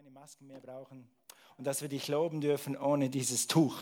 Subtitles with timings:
[0.00, 1.04] keine Masken mehr brauchen
[1.58, 3.76] und dass wir dich loben dürfen ohne dieses Tuch.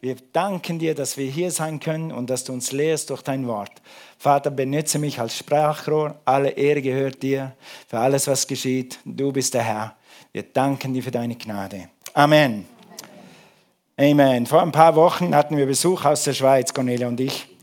[0.00, 3.48] Wir danken dir, dass wir hier sein können und dass du uns lehrst durch dein
[3.48, 3.72] Wort.
[4.16, 6.20] Vater, benütze mich als Sprachrohr.
[6.24, 7.56] Alle Ehre gehört dir
[7.88, 9.00] für alles, was geschieht.
[9.04, 9.96] Du bist der Herr.
[10.30, 11.88] Wir danken dir für deine Gnade.
[12.14, 12.64] Amen.
[13.96, 14.46] Amen.
[14.46, 17.55] Vor ein paar Wochen hatten wir Besuch aus der Schweiz, Cornelia und ich.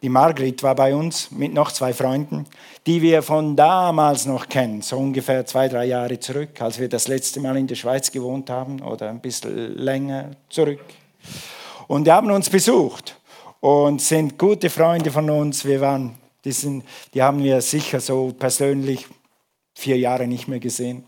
[0.00, 2.46] Die Margrit war bei uns mit noch zwei Freunden,
[2.86, 7.08] die wir von damals noch kennen, so ungefähr zwei, drei Jahre zurück, als wir das
[7.08, 10.84] letzte Mal in der Schweiz gewohnt haben oder ein bisschen länger zurück.
[11.88, 13.18] Und die haben uns besucht
[13.58, 15.64] und sind gute Freunde von uns.
[15.64, 19.04] Wir waren, die, sind, die haben wir sicher so persönlich
[19.74, 21.04] vier Jahre nicht mehr gesehen.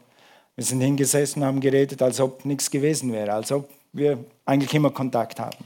[0.56, 4.90] Wir sind hingesessen, haben geredet, als ob nichts gewesen wäre, als ob wir eigentlich immer
[4.90, 5.56] Kontakt haben.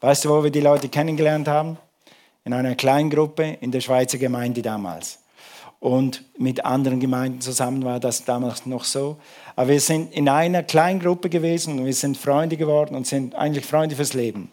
[0.00, 1.78] Weißt du, wo wir die Leute kennengelernt haben?
[2.46, 5.18] In einer Kleingruppe in der Schweizer Gemeinde damals.
[5.80, 9.16] Und mit anderen Gemeinden zusammen war das damals noch so.
[9.56, 13.66] Aber wir sind in einer Kleingruppe gewesen und wir sind Freunde geworden und sind eigentlich
[13.66, 14.52] Freunde fürs Leben.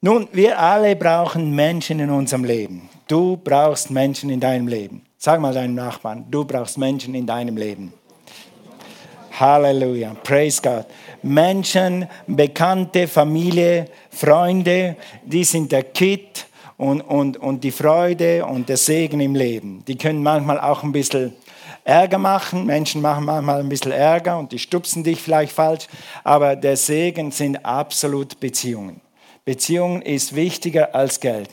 [0.00, 2.88] Nun, wir alle brauchen Menschen in unserem Leben.
[3.08, 5.02] Du brauchst Menschen in deinem Leben.
[5.18, 7.92] Sag mal deinem Nachbarn, du brauchst Menschen in deinem Leben.
[9.38, 10.86] Halleluja, praise God.
[11.22, 18.76] Menschen, Bekannte, Familie, Freunde, die sind der Kit und, und, und die Freude und der
[18.76, 19.84] Segen im Leben.
[19.86, 21.32] Die können manchmal auch ein bisschen
[21.84, 22.66] Ärger machen.
[22.66, 25.86] Menschen machen manchmal ein bisschen Ärger und die stupsen dich vielleicht falsch.
[26.24, 29.00] Aber der Segen sind absolut Beziehungen.
[29.44, 31.50] Beziehungen ist wichtiger als Geld.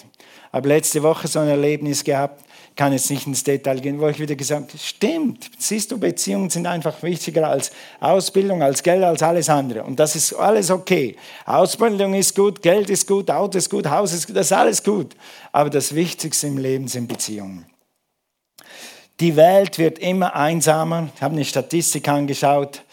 [0.53, 2.44] Habe letzte Woche so ein Erlebnis gehabt
[2.80, 6.49] kann jetzt nicht ins Detail gehen, wo ich wieder gesagt habe, stimmt, siehst du, Beziehungen
[6.49, 9.83] sind einfach wichtiger als Ausbildung, als Geld, als alles andere.
[9.83, 11.17] Und das ist alles okay.
[11.45, 14.81] Ausbildung ist gut, Geld ist gut, Auto ist gut, Haus ist gut, das ist alles
[14.81, 15.13] gut.
[15.52, 17.66] Aber das Wichtigste im Leben sind Beziehungen.
[19.19, 21.09] Die Welt wird immer einsamer.
[21.13, 22.83] Ich habe eine Statistik angeschaut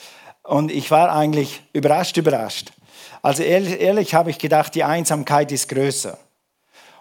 [0.43, 2.73] und ich war eigentlich überrascht, überrascht.
[3.23, 6.19] Also ehrlich, ehrlich habe ich gedacht, die Einsamkeit ist größer.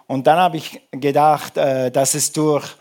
[0.08, 2.76] Und dann habe ich gedacht, äh, dass es durch,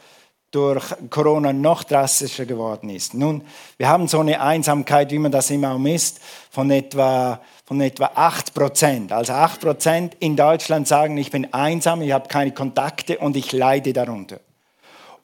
[0.51, 3.15] durch Corona noch drastischer geworden ist.
[3.15, 3.43] Nun,
[3.77, 8.55] wir haben so eine Einsamkeit, wie man das immer misst, von etwa, von etwa 8
[8.55, 9.13] Prozent.
[9.13, 13.53] Also 8 Prozent in Deutschland sagen, ich bin einsam, ich habe keine Kontakte und ich
[13.53, 14.41] leide darunter.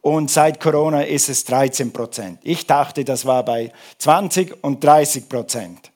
[0.03, 2.39] Und seit Corona ist es 13 Prozent.
[2.43, 5.90] Ich dachte, das war bei 20 und 30 Prozent.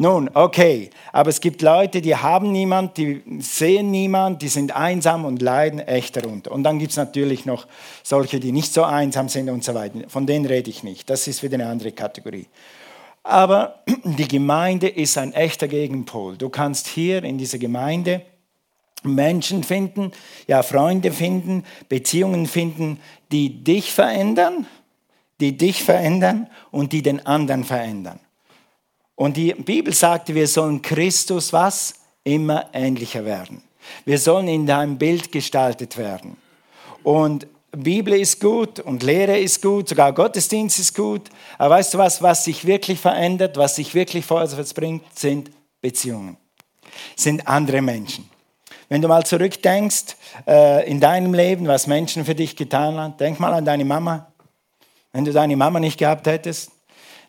[0.00, 5.24] Nun, okay, aber es gibt Leute, die haben niemand, die sehen niemand, die sind einsam
[5.24, 6.52] und leiden echt darunter.
[6.52, 7.66] Und dann gibt es natürlich noch
[8.04, 10.08] solche, die nicht so einsam sind und so weiter.
[10.08, 11.10] Von denen rede ich nicht.
[11.10, 12.46] Das ist wieder eine andere Kategorie.
[13.24, 16.36] Aber die Gemeinde ist ein echter Gegenpol.
[16.36, 18.22] Du kannst hier in dieser Gemeinde
[19.02, 20.12] Menschen finden,
[20.46, 23.00] ja Freunde finden, Beziehungen finden,
[23.32, 24.64] die dich verändern,
[25.40, 28.20] die dich verändern und die den anderen verändern.
[29.18, 31.94] Und die Bibel sagte, wir sollen Christus was?
[32.22, 33.64] Immer ähnlicher werden.
[34.04, 36.36] Wir sollen in deinem Bild gestaltet werden.
[37.02, 41.30] Und Bibel ist gut und Lehre ist gut, sogar Gottesdienst ist gut.
[41.58, 46.36] Aber weißt du was, was sich wirklich verändert, was sich wirklich vorwärts bringt, sind Beziehungen,
[47.16, 48.30] sind andere Menschen.
[48.88, 50.14] Wenn du mal zurückdenkst
[50.46, 54.30] äh, in deinem Leben, was Menschen für dich getan haben, denk mal an deine Mama.
[55.12, 56.70] Wenn du deine Mama nicht gehabt hättest,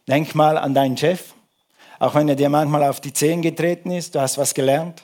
[0.08, 1.34] denk mal an deinen Chef.
[2.00, 5.04] Auch wenn er dir manchmal auf die Zehen getreten ist, du hast was gelernt.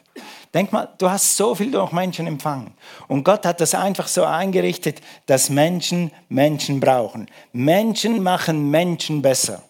[0.53, 2.73] Denk mal, du hast so viel durch Menschen empfangen.
[3.09, 7.27] Und Gott hat das einfach so eingerichtet, dass Menschen Menschen brauchen.
[7.51, 9.61] Menschen machen Menschen besser.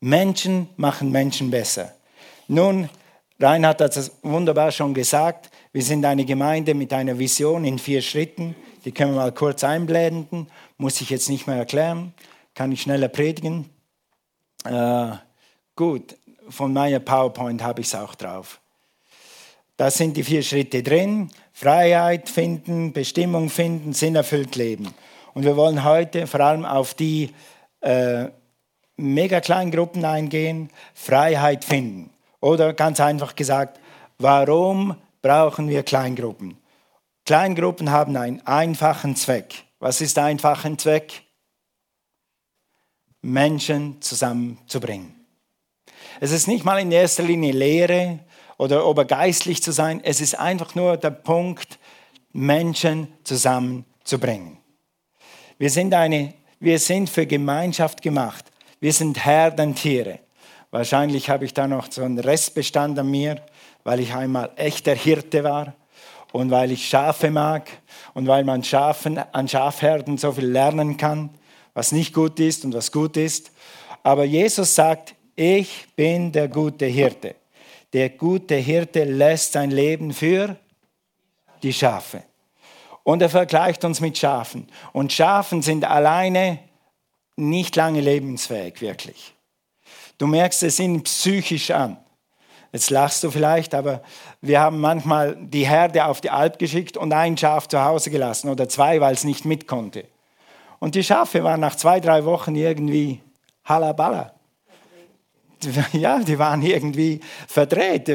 [0.00, 1.94] Menschen machen Menschen besser.
[2.48, 2.88] Nun,
[3.38, 5.50] Reinhard hat das wunderbar schon gesagt.
[5.72, 8.56] Wir sind eine Gemeinde mit einer Vision in vier Schritten.
[8.84, 10.48] Die können wir mal kurz einblenden.
[10.78, 12.14] Muss ich jetzt nicht mehr erklären.
[12.54, 13.70] Kann ich schneller predigen.
[14.64, 15.12] Äh,
[15.76, 16.16] gut,
[16.48, 18.60] von meiner PowerPoint habe ich es auch drauf.
[19.76, 21.30] Da sind die vier Schritte drin.
[21.52, 24.94] Freiheit finden, Bestimmung finden, Sinn erfüllt leben.
[25.34, 27.34] Und wir wollen heute vor allem auf die
[27.80, 28.28] äh,
[28.96, 32.10] mega kleinen Gruppen eingehen, Freiheit finden.
[32.40, 33.80] Oder ganz einfach gesagt,
[34.18, 36.56] warum brauchen wir Kleingruppen?
[37.24, 39.64] Kleingruppen haben einen einfachen Zweck.
[39.78, 41.22] Was ist der einfache Zweck?
[43.20, 45.15] Menschen zusammenzubringen.
[46.20, 48.20] Es ist nicht mal in erster Linie Lehre
[48.56, 50.00] oder obergeistlich zu sein.
[50.02, 51.78] Es ist einfach nur der Punkt,
[52.32, 54.58] Menschen zusammenzubringen.
[55.58, 58.44] Wir sind, eine, wir sind für Gemeinschaft gemacht.
[58.80, 60.20] Wir sind Herdentiere.
[60.70, 63.42] Wahrscheinlich habe ich da noch so einen Restbestand an mir,
[63.84, 65.74] weil ich einmal echter Hirte war
[66.32, 67.70] und weil ich Schafe mag
[68.14, 71.30] und weil man Schafen, an Schafherden so viel lernen kann,
[71.74, 73.50] was nicht gut ist und was gut ist.
[74.02, 77.34] Aber Jesus sagt, Ich bin der gute Hirte.
[77.92, 80.56] Der gute Hirte lässt sein Leben für
[81.62, 82.22] die Schafe.
[83.02, 84.66] Und er vergleicht uns mit Schafen.
[84.92, 86.58] Und Schafen sind alleine
[87.36, 89.34] nicht lange lebensfähig, wirklich.
[90.18, 91.98] Du merkst es ihnen psychisch an.
[92.72, 94.02] Jetzt lachst du vielleicht, aber
[94.40, 98.48] wir haben manchmal die Herde auf die Alp geschickt und ein Schaf zu Hause gelassen
[98.48, 100.06] oder zwei, weil es nicht mit konnte.
[100.78, 103.20] Und die Schafe waren nach zwei, drei Wochen irgendwie
[103.64, 104.35] halaballa.
[105.92, 108.08] Ja, die waren irgendwie verdreht.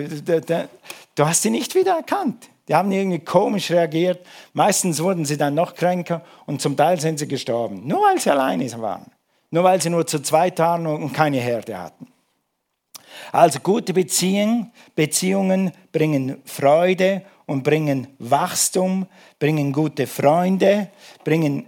[1.16, 2.50] Du hast sie nicht wiedererkannt.
[2.68, 4.26] Die haben irgendwie komisch reagiert.
[4.54, 7.86] Meistens wurden sie dann noch kränker und zum Teil sind sie gestorben.
[7.86, 9.12] Nur weil sie alleine waren.
[9.50, 12.08] Nur weil sie nur zu zweit waren und keine Herde hatten.
[13.32, 19.08] Also gute Beziehungen, Beziehungen bringen Freude und bringen Wachstum,
[19.40, 20.90] bringen gute Freunde,
[21.24, 21.66] bringen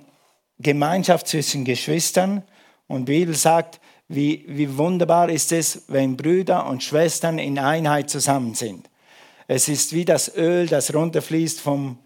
[0.59, 2.43] Gemeinschaft zwischen Geschwistern.
[2.87, 3.79] Und die Bibel sagt,
[4.15, 8.89] wie, wie wunderbar ist es, wenn Brüder und Schwestern in Einheit zusammen sind.
[9.47, 11.97] Es ist wie das Öl, das runterfließt vom,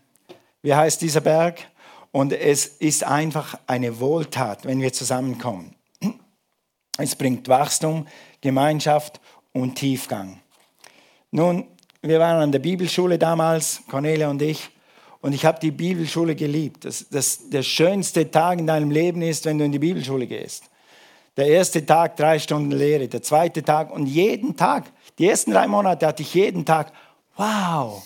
[0.62, 1.60] wie heißt dieser Berg?
[2.12, 5.76] Und es ist einfach eine Wohltat, wenn wir zusammenkommen.
[6.98, 8.08] Es bringt Wachstum,
[8.42, 9.22] Gemeinschaft
[9.54, 10.40] und Tiefgang.
[11.32, 11.68] Nun,
[12.02, 14.70] wir waren an der Bibelschule damals, Cornelia und ich,
[15.22, 16.86] und ich habe die Bibelschule geliebt.
[16.86, 20.64] Das, das, der schönste Tag in deinem Leben ist, wenn du in die Bibelschule gehst.
[21.38, 25.68] Der erste Tag drei Stunden Lehre, der zweite Tag und jeden Tag, die ersten drei
[25.68, 26.92] Monate hatte ich jeden Tag,
[27.36, 28.04] wow,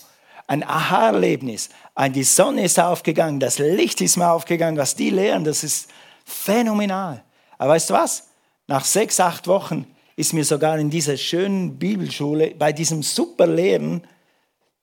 [0.48, 1.69] ein Aha-Erlebnis.
[2.10, 5.89] Die Sonne ist aufgegangen, das Licht ist mir aufgegangen, was die lehren, das ist
[6.25, 7.24] phänomenal.
[7.57, 8.28] Aber weißt du was?
[8.68, 9.88] Nach sechs, acht Wochen
[10.18, 14.06] ist mir sogar in dieser schönen Bibelschule bei diesem super Lehren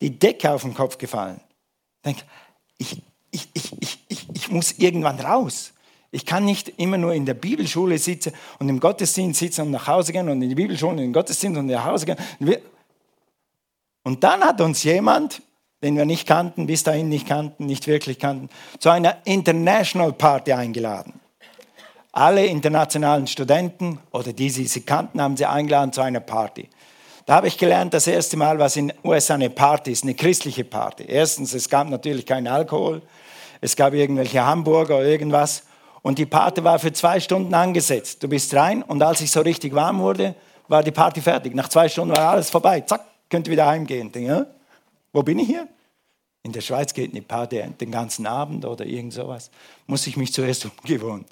[0.00, 1.40] die Decke auf den Kopf gefallen.
[1.96, 2.22] Ich denke,
[2.78, 5.74] ich, ich, ich, ich, ich, ich muss irgendwann raus.
[6.10, 9.86] Ich kann nicht immer nur in der Bibelschule sitzen und im Gottesdienst sitzen und nach
[9.86, 12.16] Hause gehen und in die Bibelschule und in den Gottesdienst und nach Hause gehen.
[14.04, 15.42] Und dann hat uns jemand,
[15.82, 20.52] den wir nicht kannten, bis dahin nicht kannten, nicht wirklich kannten, zu einer International Party
[20.52, 21.20] eingeladen.
[22.12, 26.68] Alle internationalen Studenten oder die, die sie kannten, haben sie eingeladen zu einer Party.
[27.26, 30.14] Da habe ich gelernt, das erste Mal, was in den USA eine Party ist, eine
[30.14, 31.04] christliche Party.
[31.06, 33.02] Erstens, es gab natürlich keinen Alkohol,
[33.60, 35.64] es gab irgendwelche Hamburger oder irgendwas.
[36.02, 38.22] Und die Party war für zwei Stunden angesetzt.
[38.22, 40.34] Du bist rein und als ich so richtig warm wurde,
[40.68, 41.54] war die Party fertig.
[41.54, 42.80] Nach zwei Stunden war alles vorbei.
[42.82, 44.10] Zack, könnt ihr wieder heimgehen.
[44.14, 44.46] Ja?
[45.12, 45.66] Wo bin ich hier?
[46.42, 49.50] In der Schweiz geht eine Party den ganzen Abend oder irgend sowas.
[49.86, 51.24] Muss ich mich zuerst umgewohnen.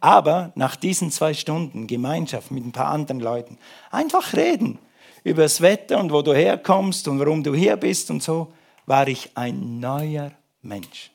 [0.00, 3.58] Aber nach diesen zwei Stunden Gemeinschaft mit ein paar anderen Leuten,
[3.90, 4.78] einfach reden
[5.24, 8.52] über das Wetter und wo du herkommst und warum du hier bist und so,
[8.86, 10.32] war ich ein neuer
[10.62, 11.10] Mensch.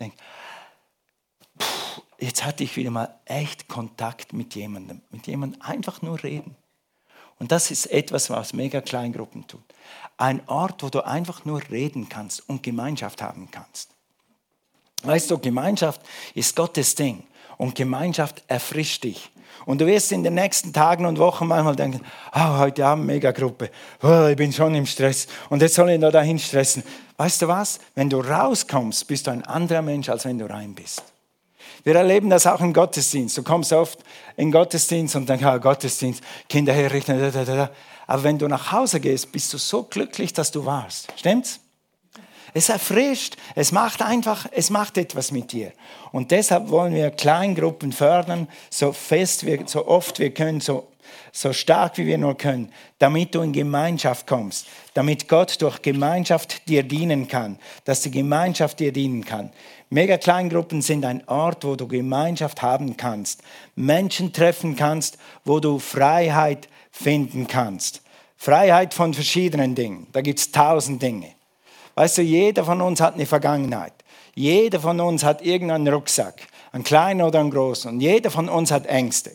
[0.00, 0.14] Denk,
[2.18, 6.56] jetzt hatte ich wieder mal echt Kontakt mit jemandem, mit jemandem einfach nur reden.
[7.38, 9.62] Und das ist etwas, was mega Kleingruppen tut.
[10.16, 13.90] Ein Ort, wo du einfach nur reden kannst und Gemeinschaft haben kannst.
[15.04, 16.00] Weißt du, Gemeinschaft
[16.34, 17.22] ist Gottes Ding
[17.56, 19.30] und Gemeinschaft erfrischt dich.
[19.64, 22.00] Und du wirst in den nächsten Tagen und Wochen manchmal denken,
[22.34, 23.70] oh, heute Abend Megagruppe,
[24.02, 26.82] oh, ich bin schon im Stress und jetzt soll ich noch dahin stressen.
[27.16, 27.78] Weißt du was?
[27.94, 31.02] Wenn du rauskommst, bist du ein anderer Mensch, als wenn du rein bist.
[31.88, 33.38] Wir erleben das auch im Gottesdienst.
[33.38, 34.00] Du kommst oft
[34.36, 37.70] in Gottesdienst und denkst, oh, Gottesdienst, Kinder herrichten, da, da, da.
[38.06, 41.10] aber wenn du nach Hause gehst, bist du so glücklich, dass du warst.
[41.16, 41.60] Stimmt's?
[42.54, 45.72] Es erfrischt, es macht einfach, es macht etwas mit dir.
[46.12, 50.88] Und deshalb wollen wir Kleingruppen fördern, so fest, wir, so oft wir können, so,
[51.32, 56.68] so stark wie wir nur können, damit du in Gemeinschaft kommst, damit Gott durch Gemeinschaft
[56.68, 59.52] dir dienen kann, dass die Gemeinschaft dir dienen kann.
[59.90, 63.42] Mega-Kleingruppen sind ein Ort, wo du Gemeinschaft haben kannst,
[63.74, 68.02] Menschen treffen kannst, wo du Freiheit finden kannst.
[68.36, 70.06] Freiheit von verschiedenen Dingen.
[70.12, 71.37] Da gibt es tausend Dinge.
[71.98, 73.92] Weißt du, jeder von uns hat eine Vergangenheit.
[74.36, 77.90] Jeder von uns hat irgendeinen Rucksack, einen kleinen oder einen großen.
[77.90, 79.32] Und jeder von uns hat Ängste.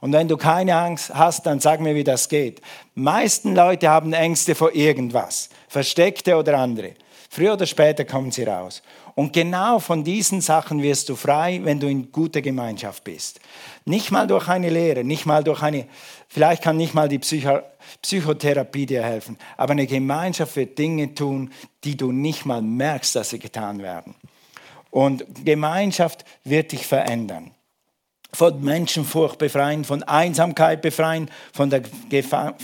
[0.00, 2.60] Und wenn du keine Angst hast, dann sag mir, wie das geht.
[2.96, 6.94] Meisten Leute haben Ängste vor irgendwas, versteckte oder andere.
[7.30, 8.82] Früher oder später kommen sie raus.
[9.14, 13.38] Und genau von diesen Sachen wirst du frei, wenn du in guter Gemeinschaft bist.
[13.84, 15.86] Nicht mal durch eine Lehre, nicht mal durch eine,
[16.28, 17.60] vielleicht kann nicht mal die Psycho
[18.02, 19.38] Psychotherapie dir helfen.
[19.56, 21.52] Aber eine Gemeinschaft wird Dinge tun,
[21.84, 24.16] die du nicht mal merkst, dass sie getan werden.
[24.90, 27.52] Und Gemeinschaft wird dich verändern.
[28.32, 32.54] Von Menschenfurcht befreien, von Einsamkeit befreien, von der Gefa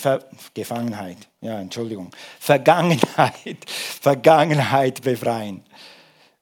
[0.55, 5.63] Gefangenheit, ja, Entschuldigung, Vergangenheit, Vergangenheit befreien.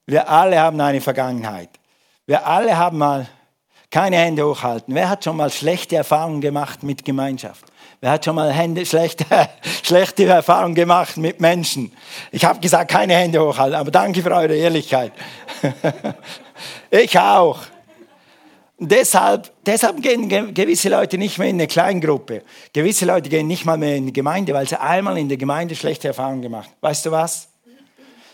[0.07, 1.71] Wir alle haben eine Vergangenheit.
[2.27, 3.29] Wir alle haben mal
[3.91, 4.95] Keine Hände hochhalten.
[4.95, 7.65] Wer hat schon mal schlechte Erfahrungen gemacht mit Gemeinschaft?
[8.01, 9.25] Wer hat schon mal Hände, schlechte,
[9.83, 11.93] schlechte Erfahrungen gemacht mit Menschen?
[12.31, 15.13] Ich habe gesagt, keine Hände hochhalten, aber danke für eure Ehrlichkeit.
[16.91, 17.59] ich auch.
[18.79, 22.45] Deshalb, deshalb gehen gewisse Leute nicht mehr in eine Kleingruppe.
[22.73, 25.75] Gewisse Leute gehen nicht mal mehr in die Gemeinde, weil sie einmal in der Gemeinde
[25.77, 26.79] schlechte Erfahrungen gemacht haben.
[26.81, 27.49] Weißt du was?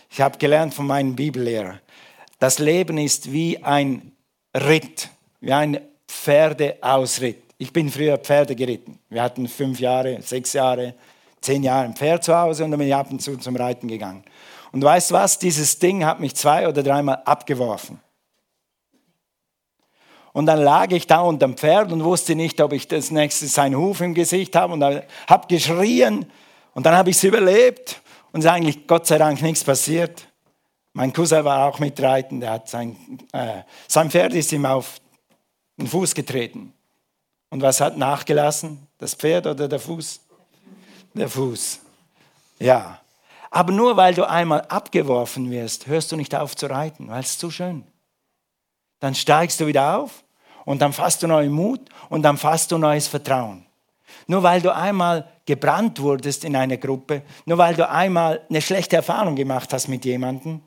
[0.09, 1.79] Ich habe gelernt von meinem Bibellehrer.
[2.39, 4.13] Das Leben ist wie ein
[4.55, 5.09] Ritt,
[5.39, 7.43] wie ein Pferdeausritt.
[7.57, 8.99] Ich bin früher Pferde geritten.
[9.09, 10.93] Wir hatten fünf Jahre, sechs Jahre,
[11.41, 13.87] zehn Jahre ein Pferd zu Hause und dann bin ich ab und zu zum Reiten
[13.87, 14.23] gegangen.
[14.71, 15.39] Und weißt du was?
[15.39, 17.99] Dieses Ding hat mich zwei oder dreimal abgeworfen.
[20.33, 23.47] Und dann lag ich da unter dem Pferd und wusste nicht, ob ich das nächste
[23.47, 26.27] seinen Huf im Gesicht habe und habe geschrien
[26.75, 28.01] und dann habe ich es überlebt
[28.31, 30.27] und es ist eigentlich Gott sei Dank nichts passiert.
[30.93, 32.95] Mein Cousin war auch mitreiten, der hat sein,
[33.31, 34.99] äh, sein Pferd ist ihm auf
[35.77, 36.73] den Fuß getreten.
[37.49, 38.87] Und was hat nachgelassen?
[38.97, 40.19] Das Pferd oder der Fuß?
[41.13, 41.79] Der Fuß.
[42.59, 42.99] Ja.
[43.49, 47.37] Aber nur weil du einmal abgeworfen wirst, hörst du nicht auf zu reiten, weil es
[47.37, 47.85] zu schön.
[48.99, 50.23] Dann steigst du wieder auf
[50.65, 53.65] und dann fasst du neuen Mut und dann fasst du neues Vertrauen.
[54.25, 58.97] Nur weil du einmal gebrannt wurdest in einer Gruppe, nur weil du einmal eine schlechte
[58.97, 60.61] Erfahrung gemacht hast mit jemandem,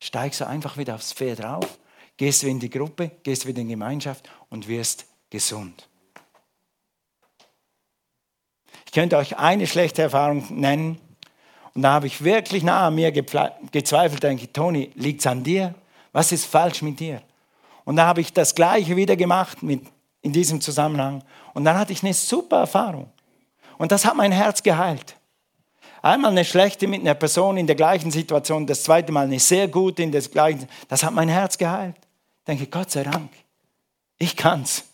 [0.00, 1.78] steigst du einfach wieder aufs Pferd rauf,
[2.16, 5.88] gehst du in die Gruppe, gehst wieder in die Gemeinschaft und wirst gesund.
[8.86, 11.00] Ich könnte euch eine schlechte Erfahrung nennen
[11.74, 15.74] und da habe ich wirklich nah an mir gezweifelt, denke, Toni, liegt es an dir?
[16.12, 17.20] Was ist falsch mit dir?
[17.84, 19.82] Und da habe ich das Gleiche wieder gemacht mit,
[20.22, 21.22] in diesem Zusammenhang.
[21.52, 23.10] Und dann hatte ich eine super Erfahrung.
[23.76, 25.16] Und das hat mein Herz geheilt.
[26.00, 29.66] Einmal eine schlechte mit einer Person in der gleichen Situation, das zweite Mal eine sehr
[29.68, 30.68] gute in der gleichen.
[30.88, 31.96] Das hat mein Herz geheilt.
[32.46, 33.30] Denke, Gott sei Dank,
[34.18, 34.84] ich kann's.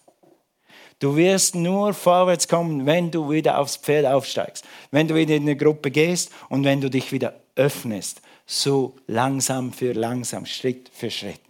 [0.99, 5.43] Du wirst nur vorwärts kommen, wenn du wieder aufs Pferd aufsteigst, wenn du wieder in
[5.43, 11.11] eine Gruppe gehst und wenn du dich wieder öffnest, so langsam für langsam, Schritt für
[11.11, 11.41] Schritt.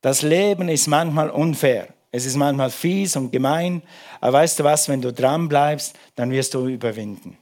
[0.00, 1.88] Das Leben ist manchmal unfair.
[2.10, 3.82] Es ist manchmal fies und gemein.
[4.20, 7.38] Aber weißt du was, wenn du dran bleibst, dann wirst du überwinden.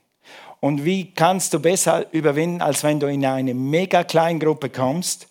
[0.60, 5.26] Und wie kannst du besser überwinden, als wenn du in eine mega Kleingruppe kommst,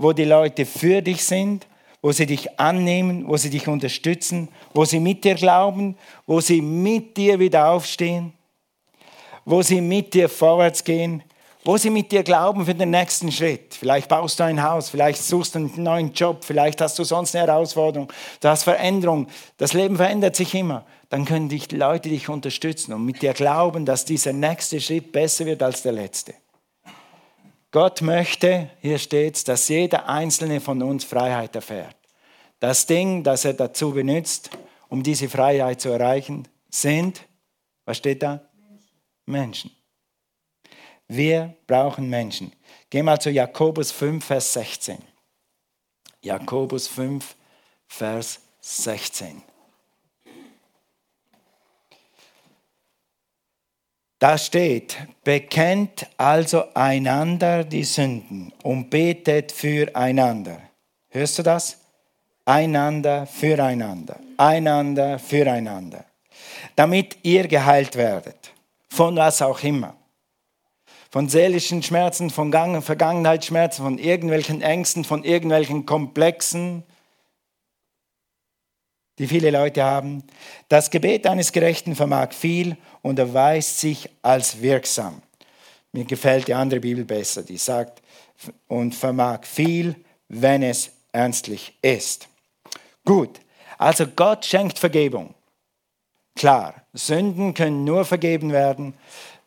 [0.00, 1.66] wo die Leute für dich sind,
[2.00, 5.94] wo sie dich annehmen, wo sie dich unterstützen, wo sie mit dir glauben,
[6.26, 8.32] wo sie mit dir wieder aufstehen,
[9.44, 11.22] wo sie mit dir vorwärts gehen,
[11.64, 13.74] wo sie mit dir glauben für den nächsten Schritt.
[13.74, 17.36] Vielleicht baust du ein Haus, vielleicht suchst du einen neuen Job, vielleicht hast du sonst
[17.36, 19.26] eine Herausforderung, du hast Veränderung.
[19.58, 20.86] Das Leben verändert sich immer.
[21.10, 25.44] Dann können dich Leute dich unterstützen und mit dir glauben, dass dieser nächste Schritt besser
[25.44, 26.32] wird als der letzte.
[27.72, 31.96] Gott möchte, hier steht es, dass jeder einzelne von uns Freiheit erfährt.
[32.58, 34.50] Das Ding, das er dazu benutzt,
[34.88, 37.26] um diese Freiheit zu erreichen, sind,
[37.84, 38.40] was steht da?
[39.24, 39.70] Menschen.
[41.06, 42.52] Wir brauchen Menschen.
[42.90, 44.98] Geh mal zu Jakobus 5, Vers 16.
[46.22, 47.36] Jakobus 5,
[47.86, 49.42] Vers 16.
[54.20, 60.58] Da steht, bekennt also einander die Sünden und betet füreinander.
[61.08, 61.78] Hörst du das?
[62.44, 66.04] Einander füreinander, einander füreinander,
[66.76, 68.52] damit ihr geheilt werdet,
[68.90, 69.96] von was auch immer.
[71.10, 76.84] Von seelischen Schmerzen, von Vergangenheitsschmerzen, von irgendwelchen Ängsten, von irgendwelchen Komplexen,
[79.20, 80.24] die viele Leute haben.
[80.68, 85.22] Das Gebet eines Gerechten vermag viel und erweist sich als wirksam.
[85.92, 88.02] Mir gefällt die andere Bibel besser, die sagt,
[88.66, 89.94] und vermag viel,
[90.28, 92.28] wenn es ernstlich ist.
[93.04, 93.40] Gut,
[93.76, 95.34] also Gott schenkt Vergebung.
[96.34, 98.94] Klar, Sünden können nur vergeben werden,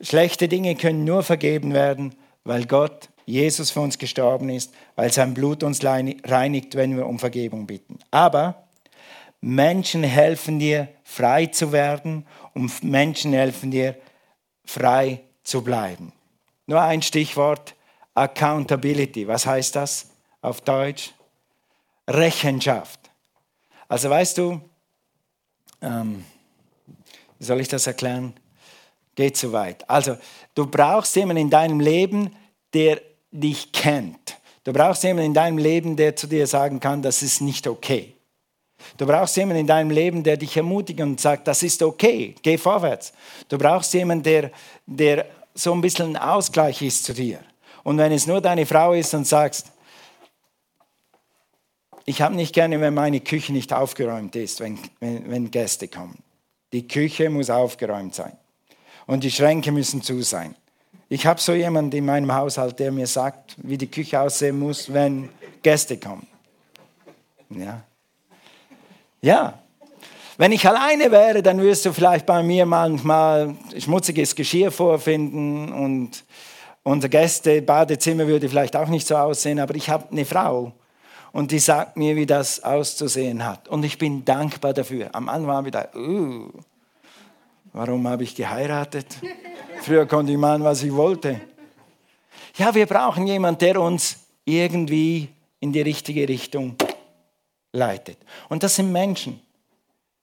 [0.03, 2.13] Schlechte Dinge können nur vergeben werden,
[2.43, 7.19] weil Gott, Jesus für uns gestorben ist, weil sein Blut uns reinigt, wenn wir um
[7.19, 7.99] Vergebung bitten.
[8.11, 8.62] Aber
[9.45, 13.97] Menschen helfen dir, frei zu werden und Menschen helfen dir,
[14.63, 16.13] frei zu bleiben.
[16.65, 17.75] Nur ein Stichwort,
[18.13, 19.27] Accountability.
[19.27, 21.11] Was heißt das auf Deutsch?
[22.07, 23.01] Rechenschaft.
[23.89, 24.61] Also weißt du,
[25.81, 26.23] ähm,
[27.37, 28.33] wie soll ich das erklären?
[29.15, 29.89] Geht zu weit.
[29.89, 30.17] Also,
[30.55, 32.33] du brauchst jemanden in deinem Leben,
[32.73, 34.37] der dich kennt.
[34.63, 38.12] Du brauchst jemanden in deinem Leben, der zu dir sagen kann, das ist nicht okay.
[38.97, 42.57] Du brauchst jemanden in deinem Leben, der dich ermutigt und sagt, das ist okay, geh
[42.57, 43.13] vorwärts.
[43.49, 44.51] Du brauchst jemanden, der,
[44.85, 47.39] der so ein bisschen ein Ausgleich ist zu dir.
[47.83, 49.67] Und wenn es nur deine Frau ist und sagst,
[52.05, 56.17] ich habe nicht gerne, wenn meine Küche nicht aufgeräumt ist, wenn, wenn, wenn Gäste kommen.
[56.73, 58.35] Die Küche muss aufgeräumt sein
[59.05, 60.55] und die Schränke müssen zu sein.
[61.09, 64.91] Ich habe so jemanden in meinem Haushalt, der mir sagt, wie die Küche aussehen muss,
[64.91, 65.29] wenn
[65.61, 66.25] Gäste kommen.
[67.49, 67.83] Ja.
[69.23, 69.57] Ja.
[70.37, 76.25] Wenn ich alleine wäre, dann wirst du vielleicht bei mir manchmal schmutziges Geschirr vorfinden und
[76.83, 80.73] unser Gäste-Badezimmer würde vielleicht auch nicht so aussehen, aber ich habe eine Frau
[81.31, 83.69] und die sagt mir, wie das auszusehen hat.
[83.69, 85.09] Und ich bin dankbar dafür.
[85.13, 86.49] Am Anfang war ich da, uh,
[87.71, 89.07] warum habe ich geheiratet?
[89.83, 91.39] Früher konnte ich machen, was ich wollte.
[92.57, 95.29] Ja, wir brauchen jemanden, der uns irgendwie
[95.61, 96.75] in die richtige Richtung
[97.73, 98.17] leitet.
[98.47, 99.41] Und das sind Menschen.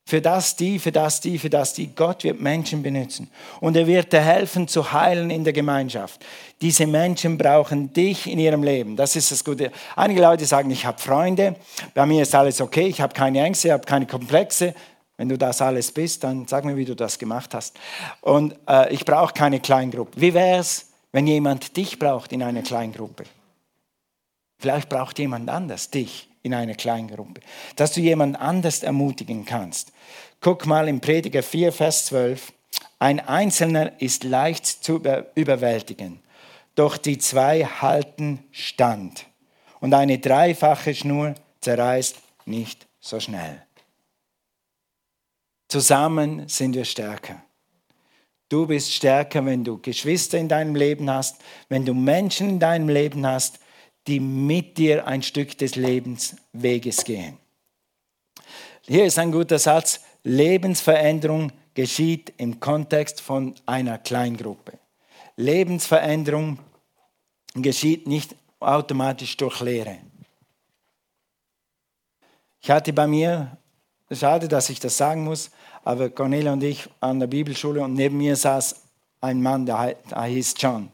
[0.06, 1.94] Für das die, für das die, für das die.
[1.94, 3.30] Gott wird Menschen benutzen.
[3.60, 6.24] Und er wird dir helfen zu heilen in der Gemeinschaft.
[6.60, 8.96] Diese Menschen brauchen dich in ihrem Leben.
[8.96, 9.70] Das ist das Gute.
[9.94, 11.54] Einige Leute sagen, ich habe Freunde,
[11.94, 14.74] bei mir ist alles okay, ich habe keine Ängste, ich habe keine Komplexe.
[15.16, 17.78] Wenn du das alles bist, dann sag mir, wie du das gemacht hast.
[18.22, 20.20] Und äh, ich brauche keine Kleingruppe.
[20.20, 23.24] Wie wäre es, wenn jemand dich braucht in einer Kleingruppe?
[24.58, 27.40] Vielleicht braucht jemand anders dich in einer Kleingruppe.
[27.76, 29.92] Dass du jemand anders ermutigen kannst.
[30.40, 32.52] Guck mal im Prediger 4, Vers 12.
[32.98, 35.02] Ein Einzelner ist leicht zu
[35.34, 36.20] überwältigen,
[36.74, 39.26] doch die zwei halten stand.
[39.80, 43.62] Und eine dreifache Schnur zerreißt nicht so schnell.
[45.68, 47.42] Zusammen sind wir stärker.
[48.48, 52.88] Du bist stärker, wenn du Geschwister in deinem Leben hast, wenn du Menschen in deinem
[52.88, 53.59] Leben hast,
[54.06, 57.38] die mit dir ein Stück des Lebensweges gehen.
[58.82, 60.00] Hier ist ein guter Satz.
[60.22, 64.78] Lebensveränderung geschieht im Kontext von einer Kleingruppe.
[65.36, 66.58] Lebensveränderung
[67.54, 69.98] geschieht nicht automatisch durch Lehre.
[72.62, 73.56] Ich hatte bei mir,
[74.10, 75.50] schade, dass ich das sagen muss,
[75.82, 78.82] aber Cornelia und ich an der Bibelschule und neben mir saß
[79.20, 79.96] ein Mann, der,
[80.26, 80.90] hieß John.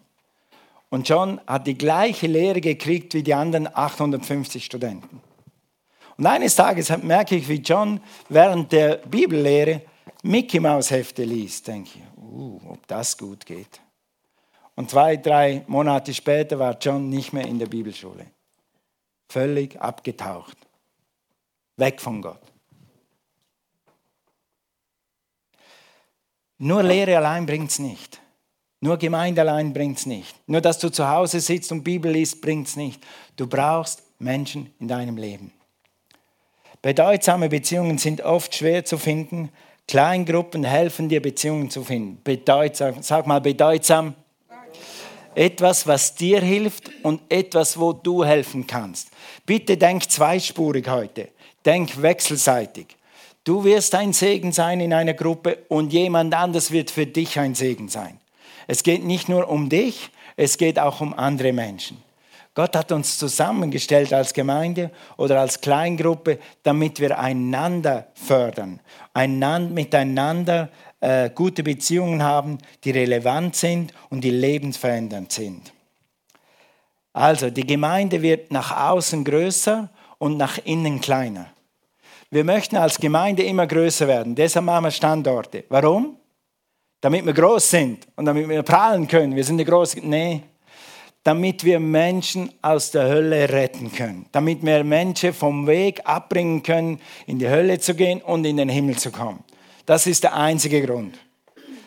[0.89, 5.21] Und John hat die gleiche Lehre gekriegt wie die anderen 850 Studenten.
[6.17, 9.83] Und eines Tages merke ich, wie John während der Bibellehre
[10.23, 11.67] Mickey Maus Hefte liest.
[11.67, 13.81] Denke ich, uh, ob das gut geht.
[14.75, 18.27] Und zwei, drei Monate später war John nicht mehr in der Bibelschule.
[19.29, 20.57] Völlig abgetaucht.
[21.77, 22.41] Weg von Gott.
[26.59, 28.21] Nur Lehre allein bringt es nicht.
[28.81, 30.35] Nur Gemeinde allein bringt es nicht.
[30.47, 33.03] Nur dass du zu Hause sitzt und Bibel liest, bringt es nicht.
[33.37, 35.53] Du brauchst Menschen in deinem Leben.
[36.83, 39.51] Bedeutsame Beziehungen sind oft schwer zu finden.
[39.89, 42.21] Kleingruppen helfen dir, Beziehungen zu finden.
[42.23, 44.15] Bedeutsam, sag mal bedeutsam.
[45.35, 49.09] Etwas, was dir hilft und etwas, wo du helfen kannst.
[49.45, 51.29] Bitte denk zweispurig heute.
[51.65, 52.87] Denk wechselseitig.
[53.45, 57.55] Du wirst ein Segen sein in einer Gruppe und jemand anders wird für dich ein
[57.55, 58.19] Segen sein.
[58.67, 62.03] Es geht nicht nur um dich, es geht auch um andere Menschen.
[62.55, 68.81] Gott hat uns zusammengestellt als Gemeinde oder als Kleingruppe, damit wir einander fördern,
[69.13, 75.73] einander, miteinander äh, gute Beziehungen haben, die relevant sind und die lebensverändernd sind.
[77.13, 81.49] Also die Gemeinde wird nach außen größer und nach innen kleiner.
[82.31, 85.65] Wir möchten als Gemeinde immer größer werden, deshalb machen wir Standorte.
[85.69, 86.16] Warum?
[87.07, 89.37] Damit wir groß sind und damit wir prahlen können.
[89.37, 90.01] Wir sind eine große.
[90.03, 90.43] Nee,
[91.23, 97.01] damit wir Menschen aus der Hölle retten können, damit wir Menschen vom Weg abbringen können,
[97.29, 99.45] in die Hölle zu gehen und in den Himmel zu kommen.
[99.87, 101.17] Das ist der einzige Grund.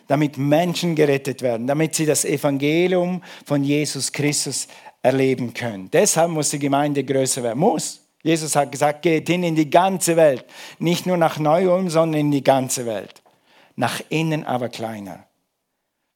[0.07, 4.69] Damit Menschen gerettet werden, damit sie das Evangelium von Jesus Christus
[5.01, 5.89] erleben können.
[5.91, 7.59] Deshalb muss die Gemeinde größer werden.
[7.59, 7.99] Muss.
[8.23, 10.45] Jesus hat gesagt, geht hin in die ganze Welt.
[10.77, 13.21] Nicht nur nach Neu-Ulm, sondern in die ganze Welt
[13.79, 15.23] nach innen aber kleiner.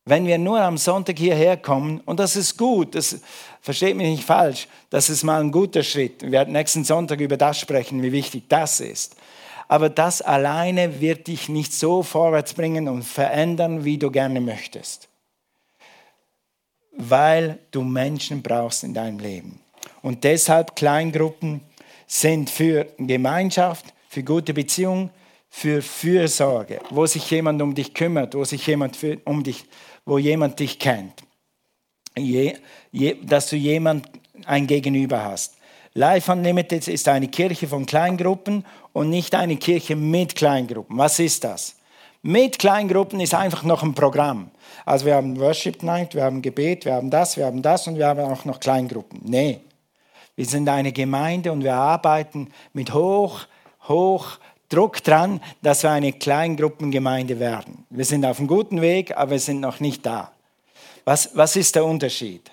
[0.03, 3.21] Wenn wir nur am Sonntag hierher kommen, und das ist gut, das
[3.61, 6.23] versteht mich nicht falsch, das ist mal ein guter Schritt.
[6.23, 9.15] Wir werden nächsten Sonntag über das sprechen, wie wichtig das ist.
[9.69, 15.07] Aber das alleine wird dich nicht so vorwärts bringen und verändern, wie du gerne möchtest.
[16.91, 19.61] Weil du Menschen brauchst in deinem Leben.
[20.01, 21.61] Und deshalb Kleingruppen
[22.07, 25.11] sind für Gemeinschaft, für gute Beziehungen,
[25.55, 29.65] für Fürsorge, wo sich jemand um dich kümmert, wo sich jemand für, um dich,
[30.03, 31.13] wo jemand dich kennt,
[32.17, 32.55] je,
[32.91, 34.09] je, dass du jemand
[34.45, 35.55] ein Gegenüber hast.
[35.93, 40.97] Life Unlimited ist eine Kirche von Kleingruppen und nicht eine Kirche mit Kleingruppen.
[40.97, 41.75] Was ist das?
[42.23, 44.49] Mit Kleingruppen ist einfach noch ein Programm.
[44.85, 47.97] Also wir haben Worship Night, wir haben Gebet, wir haben das, wir haben das und
[47.97, 49.21] wir haben auch noch Kleingruppen.
[49.23, 49.59] Nee,
[50.35, 53.41] Wir sind eine Gemeinde und wir arbeiten mit hoch,
[53.87, 57.85] hoch Druck dran, dass wir eine Kleingruppengemeinde werden.
[57.89, 60.31] Wir sind auf einem guten Weg, aber wir sind noch nicht da.
[61.05, 62.51] Was, was ist der Unterschied?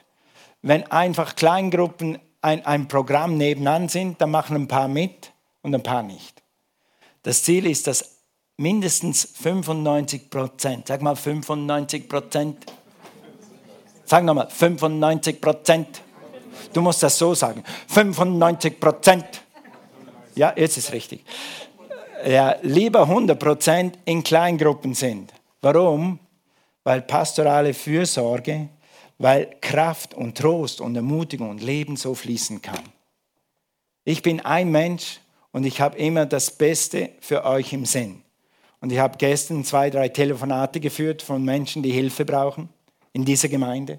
[0.62, 5.83] Wenn einfach Kleingruppen ein, ein Programm nebenan sind, dann machen ein paar mit und ein
[5.83, 6.42] paar nicht.
[7.23, 8.16] Das Ziel ist, dass
[8.57, 12.66] mindestens 95 Prozent, sag mal 95 Prozent,
[14.05, 16.03] sag nochmal 95 Prozent
[16.73, 17.64] Du musst das so sagen.
[17.88, 19.42] 95 Prozent.
[20.35, 21.25] Ja, jetzt ist richtig.
[22.26, 25.33] Ja, lieber 100 Prozent in Kleingruppen sind.
[25.62, 26.18] Warum?
[26.85, 28.68] Weil pastorale Fürsorge,
[29.18, 32.83] weil Kraft und Trost und Ermutigung und Leben so fließen kann.
[34.04, 35.20] Ich bin ein Mensch
[35.52, 38.22] und ich habe immer das Beste für euch im Sinn.
[38.80, 42.70] Und ich habe gestern zwei, drei Telefonate geführt von Menschen, die Hilfe brauchen
[43.12, 43.98] in dieser Gemeinde.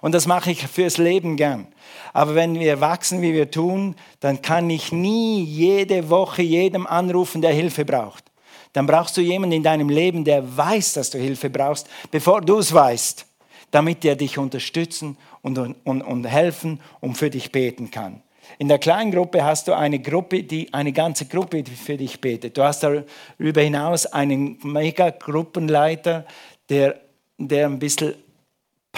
[0.00, 1.66] Und das mache ich fürs Leben gern.
[2.12, 7.42] Aber wenn wir wachsen, wie wir tun, dann kann ich nie jede Woche jedem anrufen,
[7.42, 8.24] der Hilfe braucht.
[8.72, 12.58] Dann brauchst du jemanden in deinem Leben, der weiß, dass du Hilfe brauchst, bevor du
[12.58, 13.26] es weißt,
[13.70, 18.22] damit er dich unterstützen und, und, und helfen und für dich beten kann.
[18.58, 22.56] In der kleinen Gruppe hast du eine Gruppe, die eine ganze Gruppe für dich betet.
[22.56, 26.24] Du hast darüber hinaus einen Mega-Gruppenleiter,
[26.68, 27.00] der,
[27.36, 28.14] der ein bisschen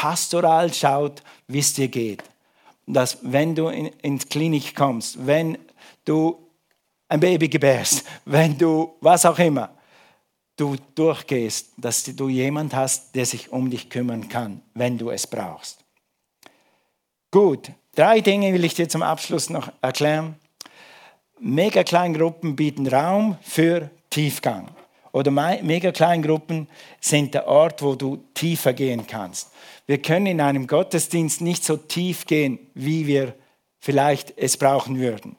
[0.01, 2.23] pastoral schaut, wie es dir geht.
[2.87, 5.59] Dass wenn du in, ins Klinik kommst, wenn
[6.07, 6.39] du
[7.07, 9.69] ein Baby gebärst, wenn du was auch immer,
[10.57, 15.27] du durchgehst, dass du jemand hast, der sich um dich kümmern kann, wenn du es
[15.27, 15.85] brauchst.
[17.31, 20.37] Gut, drei Dinge will ich dir zum Abschluss noch erklären.
[21.39, 24.69] Mega-Kleingruppen bieten Raum für Tiefgang.
[25.12, 26.68] Oder Mega-Kleingruppen
[27.01, 29.51] sind der Ort, wo du tiefer gehen kannst.
[29.87, 33.35] Wir können in einem Gottesdienst nicht so tief gehen, wie wir
[33.81, 35.37] vielleicht es brauchen würden.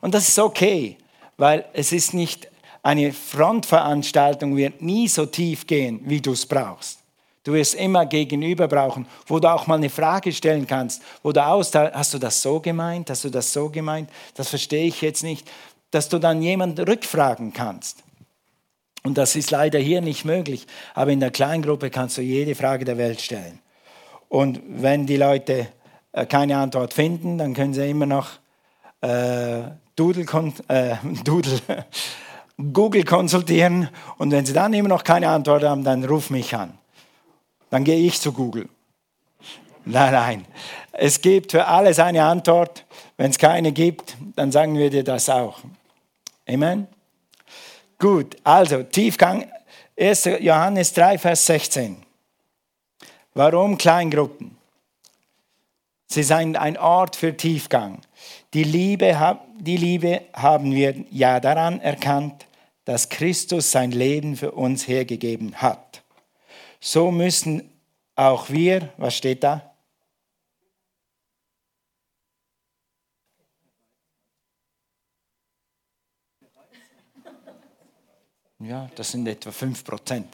[0.00, 0.98] Und das ist okay,
[1.36, 2.48] weil es ist nicht
[2.82, 6.98] eine Frontveranstaltung, wird nie so tief gehen, wie du es brauchst.
[7.44, 11.44] Du wirst immer gegenüber brauchen, wo du auch mal eine Frage stellen kannst, wo du
[11.44, 15.24] aus, hast du das so gemeint, hast du das so gemeint, das verstehe ich jetzt
[15.24, 15.50] nicht,
[15.90, 18.02] dass du dann jemanden rückfragen kannst.
[19.04, 22.84] Und das ist leider hier nicht möglich, aber in der Kleingruppe kannst du jede Frage
[22.84, 23.58] der Welt stellen.
[24.28, 25.66] Und wenn die Leute
[26.12, 28.30] äh, keine Antwort finden, dann können sie immer noch
[29.00, 29.62] äh,
[29.96, 30.24] Doodle,
[30.68, 31.58] äh, Doodle,
[32.72, 33.88] Google konsultieren.
[34.18, 36.78] Und wenn sie dann immer noch keine Antwort haben, dann ruf mich an.
[37.70, 38.68] Dann gehe ich zu Google.
[39.84, 40.44] Nein, nein.
[40.92, 42.84] Es gibt für alles eine Antwort.
[43.16, 45.58] Wenn es keine gibt, dann sagen wir dir das auch.
[46.48, 46.86] Amen.
[48.02, 49.48] Gut, also Tiefgang
[49.96, 50.24] 1.
[50.40, 51.98] Johannes 3, Vers 16.
[53.32, 54.56] Warum Kleingruppen?
[56.08, 58.00] Sie sind ein Ort für Tiefgang.
[58.54, 59.16] Die Liebe,
[59.56, 62.44] die Liebe haben wir ja daran erkannt,
[62.86, 66.02] dass Christus sein Leben für uns hergegeben hat.
[66.80, 67.70] So müssen
[68.16, 69.71] auch wir, was steht da?
[78.62, 80.28] Ja, das sind etwa 5 Prozent.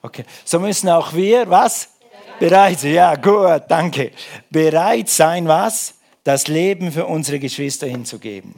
[0.00, 1.90] Okay, so müssen auch wir, was?
[2.38, 4.12] Bereit, ja, gut, danke.
[4.48, 5.94] Bereit sein, was?
[6.24, 8.54] Das Leben für unsere Geschwister hinzugeben.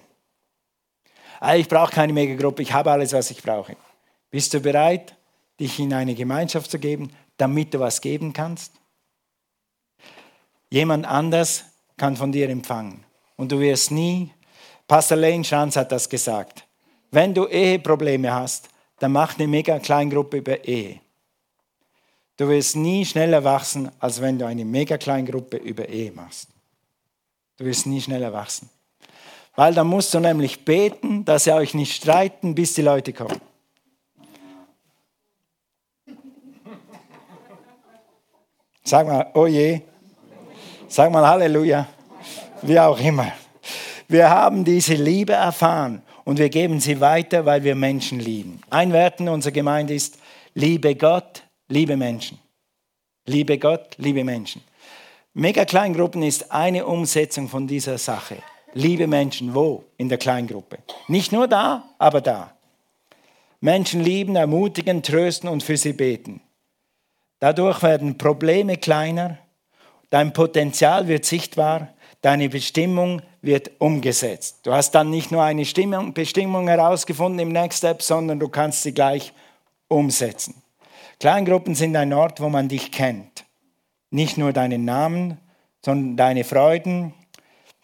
[1.40, 3.76] Ah, ich brauche keine Megagruppe, ich habe alles, was ich brauche.
[4.30, 5.16] Bist du bereit,
[5.58, 8.72] dich in eine Gemeinschaft zu geben, damit du was geben kannst?
[10.70, 11.64] Jemand anders
[11.96, 13.04] kann von dir empfangen.
[13.36, 14.30] Und du wirst nie,
[14.86, 16.64] Pastor Lane Schanz hat das gesagt,
[17.10, 18.68] wenn du Eheprobleme hast,
[19.02, 21.00] dann mach eine mega Kleingruppe über Ehe.
[22.36, 26.50] Du wirst nie schneller wachsen, als wenn du eine mega Kleingruppe über Ehe machst.
[27.56, 28.70] Du wirst nie schneller wachsen.
[29.56, 33.40] Weil dann musst du nämlich beten, dass ihr euch nicht streiten, bis die Leute kommen.
[38.84, 39.80] Sag mal, oh je.
[40.86, 41.88] Sag mal Halleluja.
[42.62, 43.32] Wie auch immer.
[44.06, 48.60] Wir haben diese Liebe erfahren und wir geben sie weiter, weil wir Menschen lieben.
[48.70, 50.18] Ein Wert in unserer Gemeinde ist,
[50.54, 52.38] liebe Gott, liebe Menschen.
[53.26, 54.62] Liebe Gott, liebe Menschen.
[55.34, 58.36] Mega-Kleingruppen ist eine Umsetzung von dieser Sache.
[58.74, 59.84] Liebe Menschen, wo?
[59.96, 60.78] In der Kleingruppe.
[61.08, 62.52] Nicht nur da, aber da.
[63.60, 66.40] Menschen lieben, ermutigen, trösten und für sie beten.
[67.38, 69.38] Dadurch werden Probleme kleiner,
[70.10, 74.60] dein Potenzial wird sichtbar, deine Bestimmung wird umgesetzt.
[74.62, 78.82] Du hast dann nicht nur eine Stimmung, Bestimmung herausgefunden im Next Step, sondern du kannst
[78.82, 79.32] sie gleich
[79.88, 80.62] umsetzen.
[81.20, 83.44] Kleingruppen sind ein Ort, wo man dich kennt.
[84.10, 85.38] Nicht nur deinen Namen,
[85.84, 87.14] sondern deine Freuden,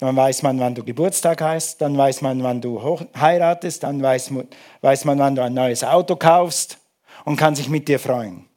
[0.01, 2.81] Dann weiß man, wann du Geburtstag hast, dann weiß man, wann du
[3.17, 4.33] heiratest, dann weiß,
[4.81, 6.79] weiß man, wann du ein neues Auto kaufst
[7.25, 8.48] und kann sich mit dir freuen.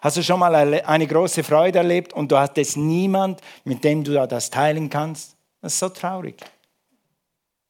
[0.00, 4.26] Hast du schon mal eine große Freude erlebt und du hattest niemand, mit dem du
[4.26, 5.36] das teilen kannst?
[5.60, 6.36] Das ist so traurig.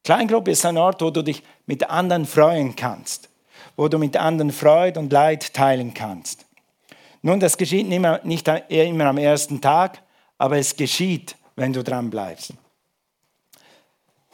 [0.03, 3.29] Kleingruppe ist ein Ort, wo du dich mit anderen freuen kannst,
[3.75, 6.45] wo du mit anderen Freude und Leid teilen kannst.
[7.21, 10.01] Nun, das geschieht nicht immer, nicht immer am ersten Tag,
[10.37, 12.53] aber es geschieht, wenn du dran bleibst.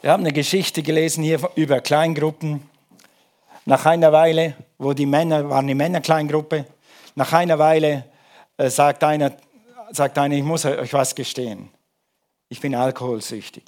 [0.00, 2.68] Wir haben eine Geschichte gelesen hier über Kleingruppen.
[3.64, 6.66] Nach einer Weile, wo die Männer, waren die Männerkleingruppe,
[7.14, 8.10] nach einer Weile
[8.56, 9.36] äh, sagt, einer,
[9.90, 11.70] sagt einer, ich muss euch was gestehen.
[12.48, 13.64] Ich bin alkoholsüchtig.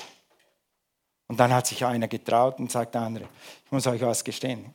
[1.29, 3.29] Und dann hat sich einer getraut und sagt der andere,
[3.65, 4.75] ich muss euch was gestehen.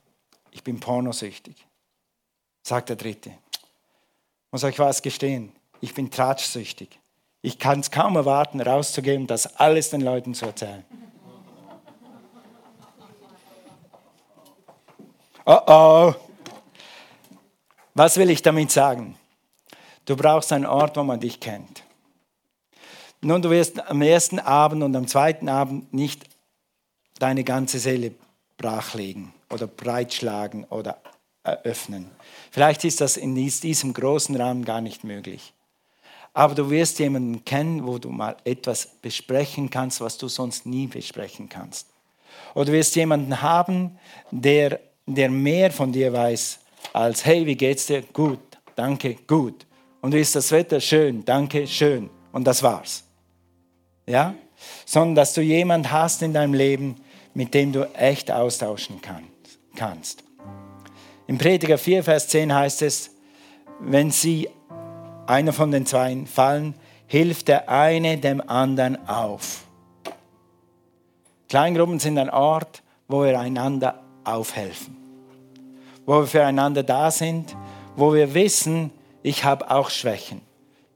[0.52, 1.56] Ich bin pornosüchtig.
[2.64, 3.32] Sagt der dritte,
[4.52, 7.00] muss euch was gestehen, ich bin tratschsüchtig.
[7.42, 10.86] Ich kann es kaum erwarten, rauszugeben, das alles den Leuten zu erzählen.
[15.44, 16.31] Oh oh.
[17.94, 19.16] Was will ich damit sagen?
[20.06, 21.84] Du brauchst einen Ort, wo man dich kennt.
[23.22, 26.24] Nun, du wirst am ersten Abend und am zweiten Abend nicht
[27.20, 28.14] deine ganze Seele
[28.58, 31.02] brachlegen oder breitschlagen oder
[31.44, 32.10] eröffnen.
[32.50, 35.54] Vielleicht ist das in diesem großen Rahmen gar nicht möglich.
[36.34, 40.88] Aber du wirst jemanden kennen, wo du mal etwas besprechen kannst, was du sonst nie
[40.88, 41.88] besprechen kannst.
[42.56, 44.00] Oder du wirst jemanden haben,
[44.32, 46.61] der, der mehr von dir weiß
[46.94, 48.02] als, hey, wie geht's dir?
[48.02, 48.40] Gut,
[48.76, 49.66] danke, gut.
[50.02, 50.80] Und wie ist das Wetter?
[50.80, 52.10] Schön, danke, schön.
[52.32, 53.04] Und das war's.
[54.06, 54.34] Ja?
[54.86, 56.96] Sondern, dass du jemanden hast in deinem Leben,
[57.34, 59.00] mit dem du echt austauschen
[59.76, 60.24] kannst.
[61.28, 63.12] Im Prediger 4, Vers 10 heißt es,
[63.80, 64.50] wenn sie,
[65.28, 66.76] einer von den Zweien, fallen,
[67.08, 69.66] hilft der eine dem anderen auf.
[71.50, 74.96] Kleingruppen sind ein Ort, wo wir einander aufhelfen,
[76.06, 77.56] wo wir füreinander da sind,
[77.96, 78.92] wo wir wissen,
[79.24, 80.42] ich habe auch Schwächen.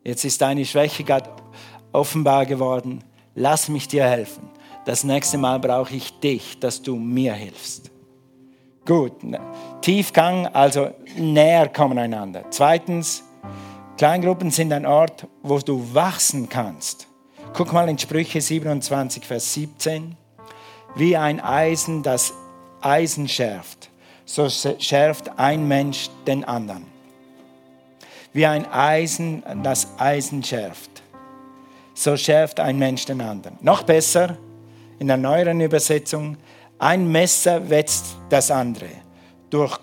[0.03, 1.29] Jetzt ist deine Schwäche gerade
[1.91, 3.03] offenbar geworden.
[3.33, 4.49] Lass mich dir helfen.
[4.85, 7.91] Das nächste Mal brauche ich dich, dass du mir hilfst.
[8.85, 9.13] Gut,
[9.81, 12.45] Tiefgang, also näher kommen einander.
[12.51, 13.23] Zweitens,
[13.97, 17.07] Kleingruppen sind ein Ort, wo du wachsen kannst.
[17.53, 20.15] Guck mal in Sprüche 27, Vers 17.
[20.95, 22.33] Wie ein Eisen, das
[22.81, 23.89] Eisen schärft,
[24.25, 26.85] so schärft ein Mensch den anderen.
[28.33, 31.03] Wie ein Eisen, das Eisen schärft,
[31.93, 33.57] so schärft ein Mensch den anderen.
[33.61, 34.37] Noch besser,
[34.99, 36.37] in der neueren Übersetzung,
[36.79, 38.89] ein Messer wetzt das andere.
[39.49, 39.77] Durch,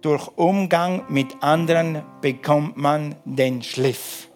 [0.00, 4.28] durch Umgang mit anderen bekommt man den Schliff.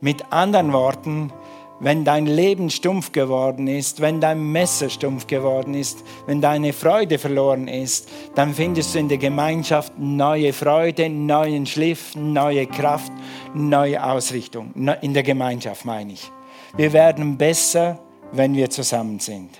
[0.00, 1.32] Mit anderen Worten,
[1.78, 7.18] wenn dein Leben stumpf geworden ist, wenn dein Messer stumpf geworden ist, wenn deine Freude
[7.18, 13.12] verloren ist, dann findest du in der Gemeinschaft neue Freude, neuen Schliff, neue Kraft,
[13.54, 14.72] neue Ausrichtung.
[15.02, 16.30] In der Gemeinschaft meine ich.
[16.76, 17.98] Wir werden besser,
[18.32, 19.50] wenn wir zusammen sind.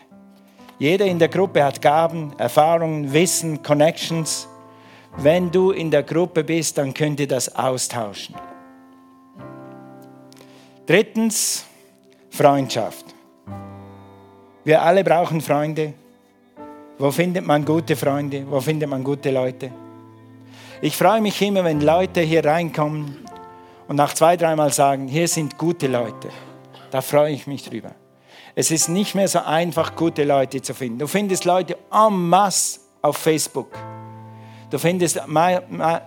[0.78, 4.48] Jeder in der Gruppe hat Gaben, Erfahrungen, Wissen, Connections.
[5.16, 8.34] Wenn du in der Gruppe bist, dann könnt ihr das austauschen.
[10.84, 11.64] Drittens,
[12.36, 13.06] Freundschaft.
[14.62, 15.94] Wir alle brauchen Freunde.
[16.98, 18.44] Wo findet man gute Freunde?
[18.46, 19.70] Wo findet man gute Leute?
[20.82, 23.16] Ich freue mich immer, wenn Leute hier reinkommen
[23.88, 26.28] und nach zwei, dreimal sagen, hier sind gute Leute.
[26.90, 27.92] Da freue ich mich drüber.
[28.54, 30.98] Es ist nicht mehr so einfach, gute Leute zu finden.
[30.98, 33.70] Du findest Leute en masse auf Facebook.
[34.68, 35.18] Du findest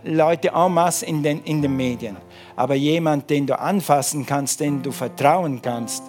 [0.03, 2.17] Leute en masse in den, in den Medien.
[2.55, 6.03] Aber jemand, den du anfassen kannst, den du vertrauen kannst,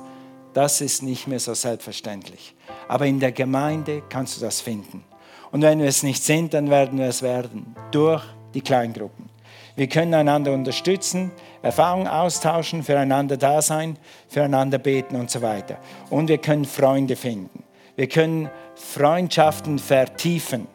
[0.52, 2.54] das ist nicht mehr so selbstverständlich.
[2.88, 5.04] Aber in der Gemeinde kannst du das finden.
[5.52, 7.74] Und wenn wir es nicht sind, dann werden wir es werden.
[7.90, 8.22] Durch
[8.54, 9.28] die Kleingruppen.
[9.76, 11.30] Wir können einander unterstützen,
[11.62, 13.96] Erfahrungen austauschen, füreinander da sein,
[14.28, 15.78] füreinander beten und so weiter.
[16.10, 17.62] Und wir können Freunde finden.
[17.96, 20.66] Wir können Freundschaften vertiefen.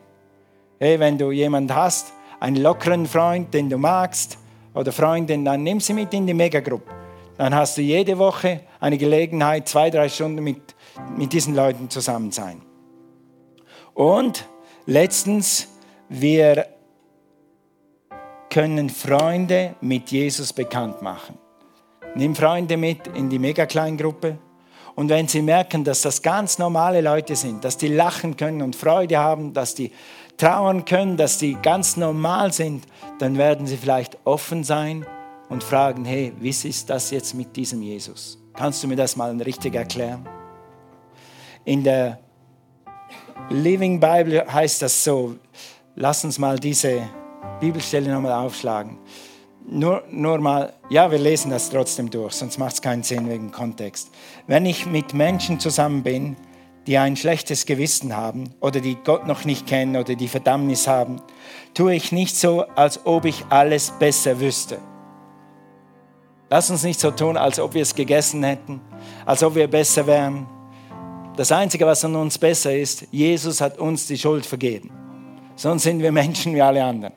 [0.79, 4.37] Hey, wenn du jemanden hast, einen lockeren Freund, den du magst,
[4.73, 7.04] oder Freundin, dann nimm sie mit in die Megagruppe.
[7.37, 10.75] Dann hast du jede Woche eine Gelegenheit, zwei, drei Stunden mit,
[11.17, 12.61] mit diesen Leuten zusammen sein.
[13.93, 14.45] Und
[14.85, 15.67] letztens,
[16.07, 16.67] wir
[18.49, 21.37] können Freunde mit Jesus bekannt machen.
[22.15, 24.37] Nimm Freunde mit in die Mega-Kleingruppe.
[24.95, 28.77] Und wenn sie merken, dass das ganz normale Leute sind, dass die lachen können und
[28.77, 29.91] Freude haben, dass die
[30.37, 32.85] trauern können, dass die ganz normal sind,
[33.19, 35.05] dann werden sie vielleicht offen sein
[35.49, 38.37] und fragen, hey, wie ist das jetzt mit diesem Jesus?
[38.53, 40.27] Kannst du mir das mal richtig erklären?
[41.65, 42.19] In der
[43.49, 45.35] Living Bible heißt das so,
[45.95, 47.09] lass uns mal diese
[47.59, 48.97] Bibelstelle nochmal aufschlagen.
[49.67, 53.51] Nur, nur mal, ja, wir lesen das trotzdem durch, sonst macht es keinen Sinn wegen
[53.51, 54.11] Kontext.
[54.45, 56.35] Wenn ich mit Menschen zusammen bin,
[56.85, 61.21] die ein schlechtes Gewissen haben oder die Gott noch nicht kennen oder die Verdammnis haben,
[61.73, 64.77] tue ich nicht so, als ob ich alles besser wüsste.
[66.49, 68.79] Lass uns nicht so tun, als ob wir es gegessen hätten,
[69.25, 70.45] als ob wir besser wären.
[71.35, 74.91] Das Einzige, was an uns besser ist, Jesus hat uns die Schuld vergeben.
[75.55, 77.13] Sonst sind wir Menschen wie alle anderen.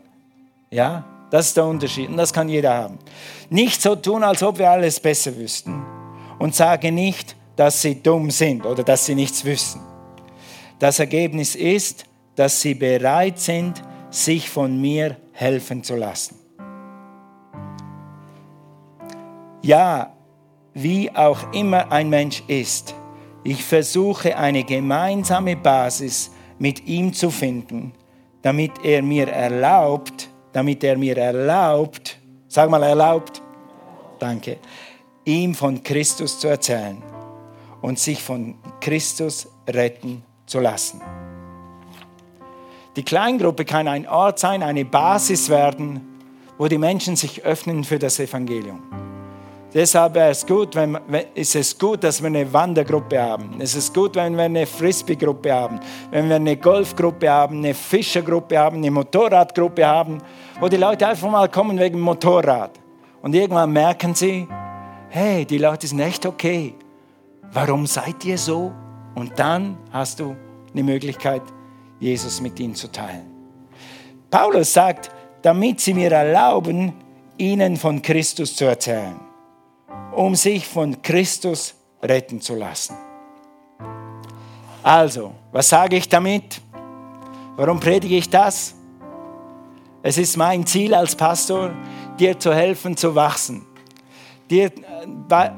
[0.71, 2.99] Ja, das ist der Unterschied und das kann jeder haben.
[3.51, 5.85] Nicht so tun, als ob wir alles besser wüssten.
[6.39, 9.81] Und sage nicht, dass sie dumm sind oder dass sie nichts wissen.
[10.79, 12.05] Das Ergebnis ist,
[12.37, 16.38] dass sie bereit sind, sich von mir helfen zu lassen.
[19.63, 20.13] Ja,
[20.75, 22.95] wie auch immer ein Mensch ist,
[23.43, 27.93] ich versuche eine gemeinsame Basis mit ihm zu finden,
[28.43, 33.43] damit er mir erlaubt, damit er mir erlaubt, sag mal erlaubt,
[34.19, 34.59] danke,
[35.25, 37.03] ihm von Christus zu erzählen
[37.81, 41.01] und sich von Christus retten zu lassen.
[42.97, 46.19] Die Kleingruppe kann ein Ort sein, eine Basis werden,
[46.59, 48.83] wo die Menschen sich öffnen für das Evangelium.
[49.79, 50.99] Deshalb ist es, gut, wenn,
[51.35, 53.61] ist es gut, dass wir eine Wandergruppe haben.
[53.61, 55.79] Es ist gut, wenn wir eine Frisbee-Gruppe haben,
[56.11, 60.19] wenn wir eine Golfgruppe haben, eine Fischergruppe haben, eine Motorradgruppe haben,
[60.61, 62.73] wo die Leute einfach mal kommen wegen Motorrad.
[63.23, 64.49] Und irgendwann merken sie,
[65.11, 66.75] hey, die Leute sind echt okay
[67.53, 68.73] warum seid ihr so?
[69.15, 70.37] Und dann hast du
[70.73, 71.43] eine Möglichkeit,
[71.99, 73.27] Jesus mit ihnen zu teilen.
[74.31, 75.11] Paulus sagt,
[75.43, 76.93] damit sie mir erlauben,
[77.37, 79.17] ihnen von Christus zu erzählen,
[80.15, 82.97] um sich von Christus retten zu lassen.
[84.83, 86.61] Also, was sage ich damit?
[87.57, 88.75] Warum predige ich das?
[90.03, 91.73] Es ist mein Ziel als Pastor,
[92.19, 93.67] dir zu helfen zu wachsen,
[94.49, 95.51] dir äh,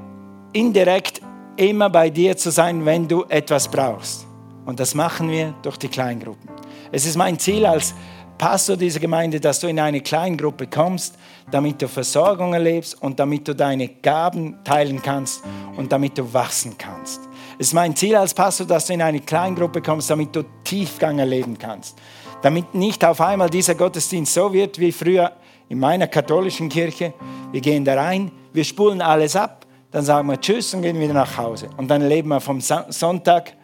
[0.52, 1.20] indirekt
[1.56, 4.26] immer bei dir zu sein, wenn du etwas brauchst.
[4.64, 6.48] Und das machen wir durch die Kleingruppen.
[6.90, 7.94] Es ist mein Ziel als
[8.38, 11.16] Pastor dieser Gemeinde, dass du in eine Kleingruppe kommst,
[11.50, 15.42] damit du Versorgung erlebst und damit du deine Gaben teilen kannst
[15.76, 17.20] und damit du wachsen kannst.
[17.58, 21.18] Es ist mein Ziel als Pastor, dass du in eine Kleingruppe kommst, damit du Tiefgang
[21.18, 21.98] erleben kannst.
[22.42, 25.32] Damit nicht auf einmal dieser Gottesdienst so wird wie früher
[25.68, 27.12] in meiner katholischen Kirche.
[27.52, 29.60] Wir gehen da rein, wir spulen alles ab
[29.90, 31.68] dann sagen wir Tschüss und gehen wieder nach Hause.
[31.76, 33.54] Und dann leben wir vom Sonntag,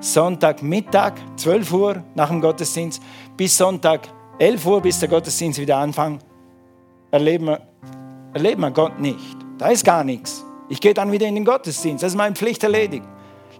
[0.00, 3.02] Sonntagmittag, 12 Uhr nach dem Gottesdienst,
[3.36, 6.24] bis Sonntag 11 Uhr, bis der Gottesdienst wieder anfängt,
[7.14, 7.60] erleben wir,
[8.34, 9.36] erleben wir Gott nicht.
[9.56, 10.44] Da ist gar nichts.
[10.68, 12.02] Ich gehe dann wieder in den Gottesdienst.
[12.02, 13.06] Das ist meine Pflicht erledigt.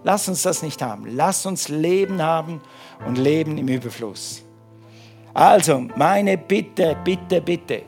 [0.03, 1.05] Lass uns das nicht haben.
[1.15, 2.61] Lass uns Leben haben
[3.07, 4.43] und Leben im Überfluss.
[5.33, 7.83] Also, meine Bitte, Bitte, Bitte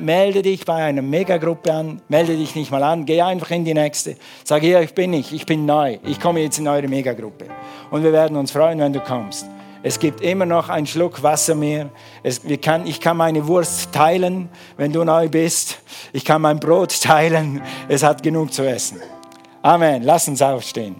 [0.00, 3.74] melde dich bei einer Megagruppe an, melde dich nicht mal an, geh einfach in die
[3.74, 4.16] nächste.
[4.42, 7.46] Sag hier, ich bin nicht, ich bin neu, ich komme jetzt in eure Megagruppe.
[7.90, 9.46] Und wir werden uns freuen, wenn du kommst.
[9.88, 11.88] Es gibt immer noch einen Schluck Wasser mehr.
[12.22, 15.78] Es, kann, ich kann meine Wurst teilen, wenn du neu bist.
[16.12, 17.62] Ich kann mein Brot teilen.
[17.88, 19.00] Es hat genug zu essen.
[19.62, 20.02] Amen.
[20.02, 20.96] Lass uns aufstehen.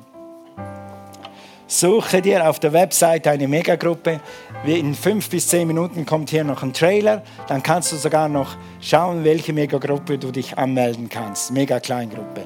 [1.67, 4.21] Suche dir auf der Website eine Megagruppe.
[4.65, 7.23] In fünf bis zehn Minuten kommt hier noch ein Trailer.
[7.47, 11.51] Dann kannst du sogar noch schauen, welche Megagruppe du dich anmelden kannst.
[11.51, 12.41] Mega Kleingruppe.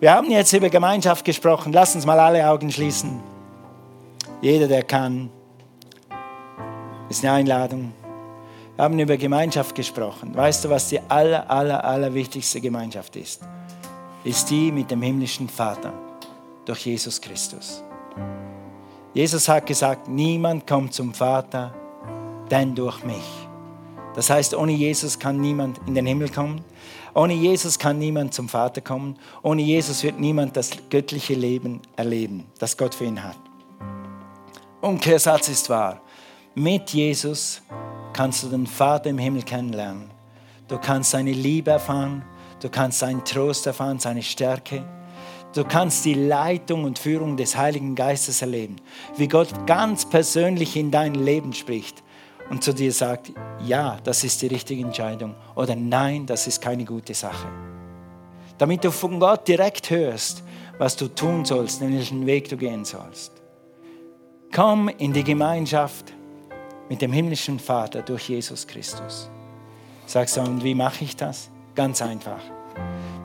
[0.00, 1.72] Wir haben jetzt über Gemeinschaft gesprochen.
[1.72, 3.22] Lass uns mal alle Augen schließen.
[4.42, 5.30] Jeder, der kann.
[7.12, 7.92] Ist eine Einladung.
[8.74, 10.34] Wir haben über Gemeinschaft gesprochen.
[10.34, 13.42] Weißt du, was die aller, aller, aller wichtigste Gemeinschaft ist?
[14.24, 15.92] Ist die mit dem himmlischen Vater
[16.64, 17.84] durch Jesus Christus.
[19.12, 21.74] Jesus hat gesagt, niemand kommt zum Vater,
[22.50, 23.46] denn durch mich.
[24.14, 26.64] Das heißt, ohne Jesus kann niemand in den Himmel kommen.
[27.12, 29.18] Ohne Jesus kann niemand zum Vater kommen.
[29.42, 33.36] Ohne Jesus wird niemand das göttliche Leben erleben, das Gott für ihn hat.
[34.80, 36.00] Umkehrsatz ist wahr.
[36.54, 37.62] Mit Jesus
[38.12, 40.10] kannst du den Vater im Himmel kennenlernen.
[40.68, 42.22] Du kannst seine Liebe erfahren,
[42.60, 44.84] du kannst seinen Trost erfahren, seine Stärke.
[45.54, 48.76] Du kannst die Leitung und Führung des Heiligen Geistes erleben,
[49.16, 52.02] wie Gott ganz persönlich in dein Leben spricht
[52.50, 53.32] und zu dir sagt,
[53.64, 57.48] ja, das ist die richtige Entscheidung oder nein, das ist keine gute Sache.
[58.58, 60.42] Damit du von Gott direkt hörst,
[60.76, 63.32] was du tun sollst, welchen Weg du gehen sollst.
[64.54, 66.12] Komm in die Gemeinschaft
[66.88, 69.28] mit dem himmlischen Vater durch Jesus Christus.
[70.06, 71.48] Sagst du, und wie mache ich das?
[71.74, 72.40] Ganz einfach.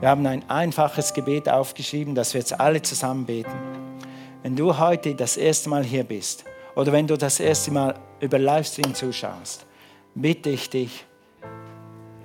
[0.00, 3.52] Wir haben ein einfaches Gebet aufgeschrieben, das wir jetzt alle zusammen beten.
[4.42, 6.44] Wenn du heute das erste Mal hier bist
[6.76, 9.66] oder wenn du das erste Mal über Livestream zuschaust,
[10.14, 11.04] bitte ich dich,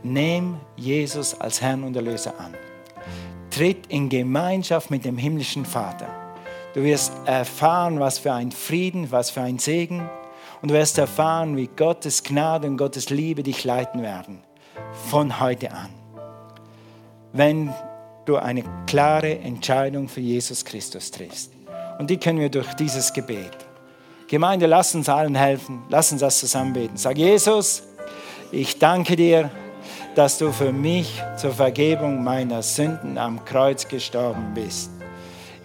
[0.03, 2.53] nimm Jesus als Herrn und Erlöser an.
[3.49, 6.07] Tritt in Gemeinschaft mit dem himmlischen Vater.
[6.73, 10.09] Du wirst erfahren, was für ein Frieden, was für ein Segen.
[10.63, 14.41] Und du wirst erfahren, wie Gottes Gnade und Gottes Liebe dich leiten werden.
[15.09, 15.89] Von heute an
[17.33, 17.73] wenn
[18.25, 21.51] du eine klare Entscheidung für Jesus Christus triffst.
[21.99, 23.51] Und die können wir durch dieses Gebet.
[24.27, 25.83] Gemeinde, lass uns allen helfen.
[25.89, 26.95] Lass uns das zusammen beten.
[26.95, 27.83] Sag Jesus,
[28.51, 29.51] ich danke dir,
[30.15, 34.91] dass du für mich zur Vergebung meiner Sünden am Kreuz gestorben bist.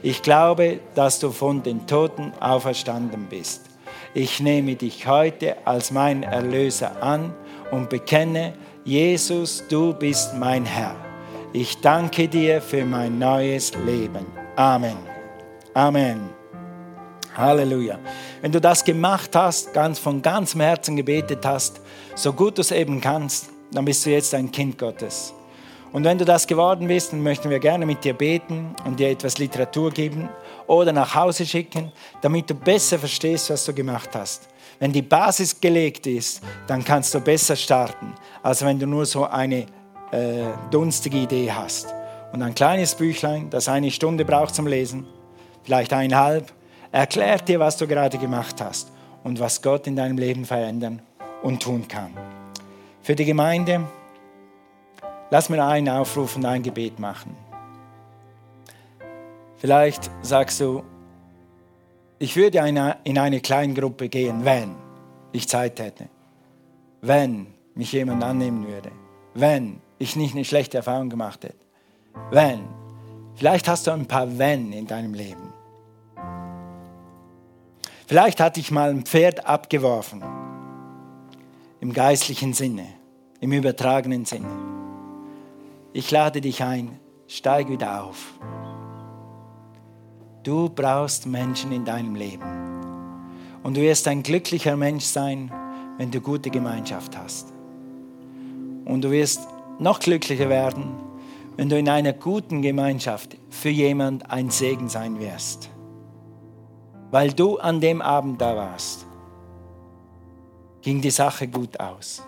[0.03, 3.68] Ich glaube, dass du von den Toten auferstanden bist.
[4.15, 7.35] Ich nehme dich heute als mein Erlöser an
[7.71, 8.55] und bekenne,
[8.85, 10.97] Jesus, du bist mein Herr.
[11.53, 14.25] Ich danke dir für mein neues Leben.
[14.57, 14.97] Amen.
[15.75, 16.31] Amen.
[17.37, 17.99] Halleluja.
[18.41, 21.81] Wenn du das gemacht hast, ganz von ganzem Herzen gebetet hast,
[22.15, 25.35] so gut du es eben kannst, dann bist du jetzt ein Kind Gottes.
[25.93, 29.11] Und wenn du das geworden bist, dann möchten wir gerne mit dir beten und dir
[29.11, 30.29] etwas Literatur geben
[30.69, 31.91] oder nach Hause schicken,
[32.21, 34.49] damit du besser verstehst, was du gemacht hast.
[34.79, 39.25] Wenn die Basis gelegt ist, dann kannst du besser starten, als wenn du nur so
[39.25, 39.67] eine
[40.13, 41.93] äh, dunstige Idee hast.
[42.33, 45.07] Und ein kleines Büchlein, das eine Stunde braucht zum Lesen,
[45.65, 46.53] vielleicht eineinhalb,
[46.93, 48.93] erklärt dir, was du gerade gemacht hast
[49.25, 51.03] und was Gott in deinem Leben verändern
[51.43, 52.13] und tun kann.
[53.03, 53.85] Für die Gemeinde,
[55.31, 57.48] lass mir einen Aufruf und ein Gebet machen.
[59.59, 60.85] Vielleicht sagst du,
[62.21, 62.59] ich würde
[63.05, 64.75] in eine kleine Gruppe gehen, wenn
[65.33, 66.09] ich Zeit hätte,
[67.01, 68.91] wenn mich jemand annehmen würde,
[69.35, 71.59] wenn ich nicht eine schlechte Erfahrung gemacht hätte.
[72.31, 72.61] Wenn.
[73.35, 75.53] Vielleicht hast du ein paar Wenn in deinem Leben.
[78.07, 80.23] Vielleicht hatte ich mal ein Pferd abgeworfen.
[81.81, 82.87] Im geistlichen Sinne,
[83.41, 84.51] im übertragenen Sinne.
[85.93, 86.99] Ich lade dich ein,
[87.29, 88.35] steig wieder auf.
[90.49, 92.43] Du brauchst Menschen in deinem Leben.
[93.63, 95.53] Und du wirst ein glücklicher Mensch sein,
[95.99, 97.53] wenn du gute Gemeinschaft hast.
[98.87, 99.47] Und du wirst
[99.79, 100.85] noch glücklicher werden,
[101.59, 105.69] wenn du in einer guten Gemeinschaft für jemand ein Segen sein wirst.
[107.11, 109.07] Weil du an dem Abend da warst,
[110.81, 112.23] ging die Sache gut aus.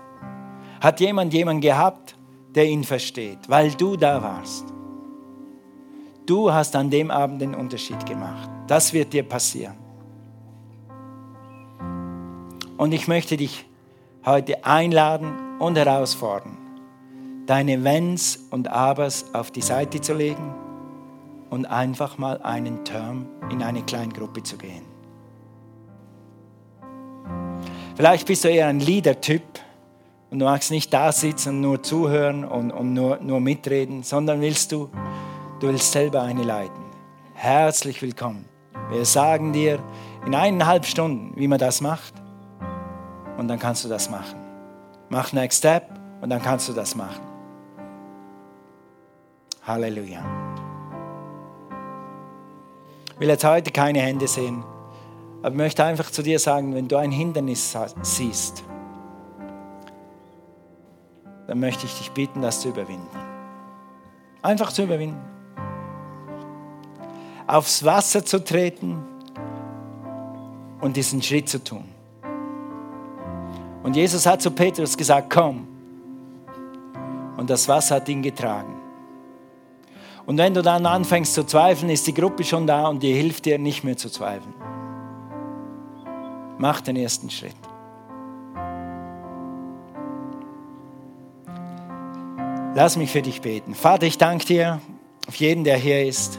[0.83, 2.17] Hat jemand jemanden gehabt,
[2.55, 4.67] der ihn versteht, weil du da warst.
[6.31, 8.49] Du hast an dem Abend den Unterschied gemacht.
[8.69, 9.75] Das wird dir passieren.
[12.77, 13.67] Und ich möchte dich
[14.25, 16.57] heute einladen und herausfordern
[17.47, 20.55] deine Wenns und Abers auf die Seite zu legen
[21.51, 24.85] und einfach mal einen Term in eine Kleingruppe zu gehen.
[27.97, 29.43] Vielleicht bist du eher ein Leader-Typ
[30.31, 34.41] und du magst nicht da sitzen und nur zuhören und, und nur, nur mitreden, sondern
[34.41, 34.89] willst du,
[35.61, 36.83] du willst selber eine leiten.
[37.35, 38.47] Herzlich willkommen.
[38.91, 39.79] Wir sagen dir
[40.27, 42.15] in eineinhalb Stunden, wie man das macht
[43.37, 44.39] und dann kannst du das machen.
[45.11, 45.85] Mach Next Step
[46.23, 47.21] und dann kannst du das machen.
[49.67, 50.23] Halleluja.
[53.15, 54.65] Ich will jetzt heute keine Hände sehen,
[55.43, 58.65] aber ich möchte einfach zu dir sagen, wenn du ein Hindernis siehst,
[61.47, 63.09] dann möchte ich dich bitten, das zu überwinden.
[64.41, 65.40] Einfach zu überwinden.
[67.51, 69.03] Aufs Wasser zu treten
[70.81, 71.85] und diesen Schritt zu tun.
[73.83, 75.67] Und Jesus hat zu Petrus gesagt, komm.
[77.37, 78.77] Und das Wasser hat ihn getragen.
[80.27, 83.47] Und wenn du dann anfängst zu zweifeln, ist die Gruppe schon da und die hilft
[83.47, 84.55] dir nicht mehr zu zweifeln.
[86.59, 87.57] Mach den ersten Schritt.
[92.77, 93.75] Lass mich für dich beten.
[93.75, 94.81] Vater, ich danke dir
[95.27, 96.39] auf jeden, der hier ist.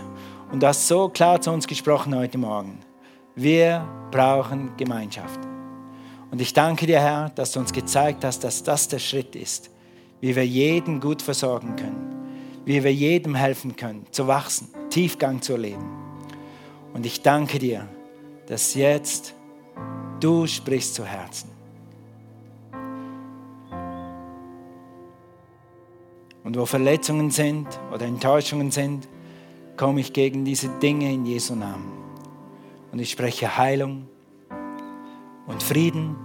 [0.51, 2.79] Und hast so klar zu uns gesprochen heute Morgen.
[3.35, 5.39] Wir brauchen Gemeinschaft.
[6.29, 9.69] Und ich danke dir, Herr, dass du uns gezeigt hast, dass das der Schritt ist,
[10.19, 12.11] wie wir jeden gut versorgen können
[12.65, 15.89] wie wir jedem helfen können, zu wachsen, Tiefgang zu erleben.
[16.93, 17.87] Und ich danke dir,
[18.47, 19.33] dass jetzt
[20.19, 21.49] du sprichst zu Herzen.
[26.43, 29.07] Und wo Verletzungen sind oder Enttäuschungen sind,
[29.81, 31.91] komme ich gegen diese Dinge in Jesu Namen.
[32.91, 34.07] Und ich spreche Heilung
[35.47, 36.15] und Frieden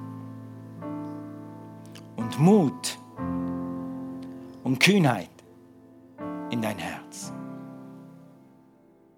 [2.16, 2.98] und Mut
[4.62, 5.30] und Kühnheit
[6.50, 7.32] in dein Herz.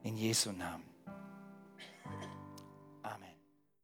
[0.05, 0.78] In Jesu Namen.